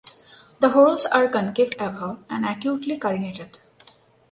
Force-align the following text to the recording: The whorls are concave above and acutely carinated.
The 0.61 0.69
whorls 0.69 1.05
are 1.05 1.29
concave 1.29 1.73
above 1.79 2.25
and 2.27 2.43
acutely 2.43 2.97
carinated. 2.99 3.59